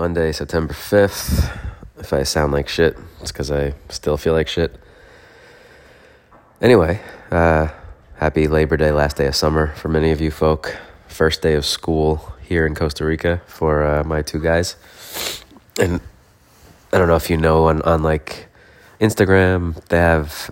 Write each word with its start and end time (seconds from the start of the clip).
Monday, 0.00 0.32
September 0.32 0.72
5th. 0.72 1.54
If 1.98 2.14
I 2.14 2.22
sound 2.22 2.54
like 2.54 2.70
shit, 2.70 2.96
it's 3.20 3.30
because 3.30 3.50
I 3.50 3.74
still 3.90 4.16
feel 4.16 4.32
like 4.32 4.48
shit. 4.48 4.74
Anyway, 6.62 7.02
uh, 7.30 7.68
happy 8.16 8.48
Labor 8.48 8.78
Day, 8.78 8.92
last 8.92 9.18
day 9.18 9.26
of 9.26 9.36
summer 9.36 9.66
for 9.74 9.88
many 9.88 10.10
of 10.10 10.18
you 10.18 10.30
folk. 10.30 10.74
First 11.06 11.42
day 11.42 11.52
of 11.52 11.66
school 11.66 12.32
here 12.40 12.66
in 12.66 12.74
Costa 12.74 13.04
Rica 13.04 13.42
for 13.46 13.84
uh, 13.84 14.02
my 14.02 14.22
two 14.22 14.40
guys. 14.40 14.74
And 15.78 16.00
I 16.94 16.96
don't 16.96 17.08
know 17.08 17.16
if 17.16 17.28
you 17.28 17.36
know 17.36 17.64
on, 17.64 17.82
on 17.82 18.02
like 18.02 18.48
Instagram, 19.02 19.84
they 19.88 19.98
have 19.98 20.50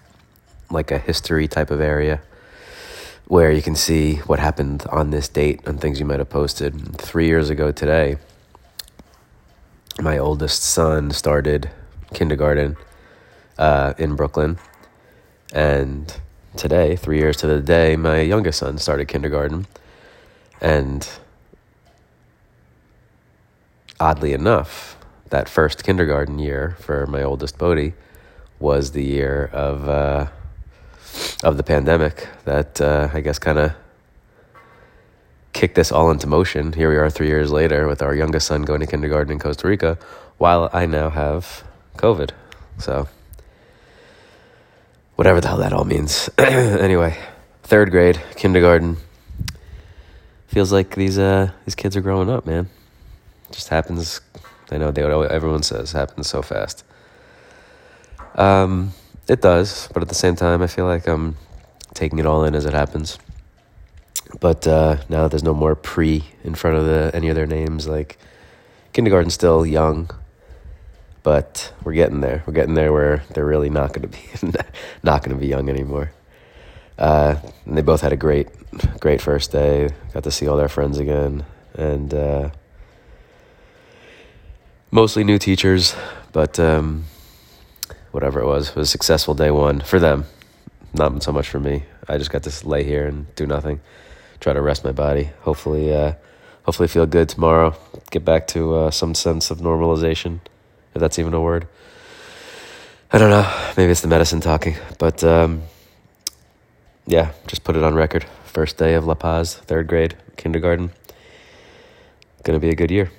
like 0.71 0.91
a 0.91 0.99
history 0.99 1.49
type 1.49 1.71
of 1.71 1.81
area 1.81 2.21
where 3.29 3.51
you 3.51 3.63
can 3.63 3.77
see 3.77 4.17
what 4.27 4.41
happened 4.41 4.85
on 4.91 5.09
this 5.09 5.27
date 5.27 5.67
and 5.67 5.81
things 5.81 5.99
you 5.99 6.05
might 6.05 6.19
have 6.19 6.29
posted. 6.29 6.99
Three 6.99 7.29
years 7.29 7.49
ago 7.49 7.73
today, 7.73 8.19
my 10.01 10.17
oldest 10.17 10.63
son 10.63 11.11
started 11.11 11.71
kindergarten 12.15 12.77
uh, 13.59 13.95
in 13.99 14.15
Brooklyn. 14.15 14.59
And 15.53 16.15
today, 16.57 16.95
three 16.97 17.19
years 17.19 17.37
to 17.39 17.47
the 17.47 17.61
day, 17.61 17.97
my 17.97 18.21
youngest 18.21 18.61
son 18.61 18.79
started 18.79 19.09
kindergarten. 19.09 19.67
And 20.61 21.09
oddly 23.99 24.33
enough, 24.33 24.97
that 25.31 25.49
first 25.49 25.85
kindergarten 25.85 26.39
year 26.39 26.77
for 26.81 27.07
my 27.07 27.23
oldest 27.23 27.59
Bodhi 27.59 27.95
was 28.59 28.93
the 28.93 29.05
year 29.05 29.51
of 29.53 29.89
uh, 29.89 30.29
of 31.43 31.57
the 31.57 31.63
pandemic 31.63 32.29
that 32.45 32.81
uh, 32.81 33.09
I 33.13 33.21
guess 33.21 33.39
kind 33.39 33.59
of 33.59 33.73
kicked 35.59 35.75
this 35.75 35.91
all 35.91 36.09
into 36.13 36.29
motion. 36.29 36.73
Here 36.73 36.89
we 36.89 36.97
are 36.97 37.11
three 37.11 37.27
years 37.27 37.51
later 37.51 37.89
with 37.89 38.01
our 38.01 38.15
youngest 38.15 38.47
son 38.47 38.63
going 38.63 38.79
to 38.79 38.87
kindergarten 38.87 39.33
in 39.33 39.41
Costa 39.41 39.67
Rica, 39.67 39.99
while 40.37 40.71
I 40.73 40.87
now 40.87 41.11
have 41.11 41.65
COVID. 41.97 42.31
So, 42.79 43.09
whatever 45.17 45.41
the 45.41 45.49
hell 45.49 45.57
that 45.57 45.73
all 45.73 45.85
means. 45.85 46.31
anyway, 46.39 47.19
third 47.65 47.91
grade, 47.91 48.23
kindergarten. 48.37 48.99
Feels 50.47 50.71
like 50.71 50.95
these 50.95 51.19
uh 51.19 51.51
these 51.65 51.75
kids 51.75 51.97
are 51.97 52.03
growing 52.03 52.31
up, 52.31 52.47
man. 52.47 52.71
Just 53.51 53.69
happens. 53.69 54.21
I 54.71 54.79
know 54.79 54.93
they 54.93 55.03
would. 55.03 55.29
everyone 55.33 55.65
says 55.65 55.91
happens 55.91 56.29
so 56.29 56.41
fast. 56.41 56.85
Um, 58.37 58.93
it 59.27 59.43
does, 59.43 59.89
but 59.93 60.03
at 60.03 60.09
the 60.09 60.15
same 60.15 60.37
time, 60.37 60.63
I 60.63 60.69
feel 60.69 60.87
like 60.87 61.09
I'm 61.09 61.37
taking 61.95 62.21
it 62.21 62.27
all 62.27 62.45
in 62.45 62.55
as 62.55 62.65
it 62.65 62.75
happens. 62.75 63.19
But 64.41 64.67
uh, 64.67 64.99
now 65.09 65.23
that 65.23 65.31
there's 65.31 65.43
no 65.43 65.55
more 65.55 65.75
pre 65.75 66.25
in 66.45 66.55
front 66.55 66.77
of 66.77 66.85
the 66.85 67.11
any 67.15 67.29
of 67.29 67.35
their 67.35 67.47
names, 67.47 67.89
like 67.89 68.19
kindergarten's 68.93 69.35
still 69.35 69.67
young, 69.67 70.11
but 71.23 71.73
we're 71.83 71.95
getting 71.95 72.21
there. 72.21 72.43
We're 72.47 72.53
getting 72.53 72.75
there 72.75 72.93
where 72.93 73.25
they're 73.35 73.47
really 73.47 73.71
not 73.71 73.93
going 73.93 74.03
to 74.03 74.09
be 74.09 74.59
not 75.03 75.23
going 75.23 75.37
to 75.37 75.41
be 75.41 75.49
young 75.49 75.69
anymore. 75.69 76.13
Uh, 76.99 77.37
and 77.65 77.77
they 77.77 77.83
both 77.83 78.01
had 78.01 78.13
a 78.13 78.17
great, 78.17 78.49
great 79.01 79.21
first 79.21 79.53
day. 79.53 79.91
Got 80.13 80.25
to 80.25 80.31
see 80.31 80.49
all 80.49 80.57
their 80.57 80.69
friends 80.69 80.99
again, 80.99 81.45
and 81.75 82.13
uh, 82.15 82.51
mostly 84.91 85.25
new 85.25 85.39
teachers, 85.39 85.95
but. 86.33 86.59
Um, 86.59 87.05
whatever 88.11 88.41
it 88.41 88.47
was. 88.47 88.71
It 88.71 88.77
was 88.77 88.89
a 88.89 88.91
successful 88.91 89.35
day 89.35 89.51
one 89.51 89.81
for 89.81 89.99
them, 89.99 90.25
not 90.95 91.23
so 91.23 91.33
much 91.33 91.49
for 91.49 91.61
me. 91.61 91.85
I 92.09 92.19
just 92.19 92.31
got 92.31 92.43
to 92.45 92.69
lay 92.69 92.85
here 92.85 93.07
and 93.07 93.33
do 93.35 93.47
nothing, 93.47 93.81
try 94.41 94.53
to 94.53 94.61
rest 94.61 94.85
my 94.85 94.93
body. 94.93 95.31
Hopefully, 95.43 95.93
uh, 95.93 96.15
hopefully 96.65 96.89
feel 96.89 97.07
good 97.07 97.29
tomorrow. 97.29 97.75
Get 98.11 98.25
back 98.25 98.47
to 98.49 98.75
uh, 98.75 98.91
some 98.91 99.15
sense 99.15 99.51
of 99.51 99.59
normalization, 99.59 100.41
if 100.95 101.01
that's 101.01 101.19
even 101.19 101.35
a 101.35 101.41
word. 101.41 101.67
I 103.11 103.19
don't 103.19 103.31
know. 103.31 103.51
Maybe 103.77 103.91
it's 103.91 104.03
the 104.03 104.09
medicine 104.09 104.41
talking, 104.41 104.77
but 104.99 105.25
um, 105.25 105.63
yeah, 107.07 107.33
just 107.47 107.65
put 107.65 107.77
it 107.77 107.83
on 107.83 107.95
record. 107.95 108.27
First 108.45 108.77
day 108.77 108.95
of 108.95 109.07
La 109.07 109.15
Paz, 109.15 109.55
third 109.55 109.87
grade, 109.87 110.17
kindergarten. 110.37 110.91
Gonna 112.45 112.61
be 112.61 112.71
a 112.71 112.75
good 112.75 112.91
year. 112.91 113.11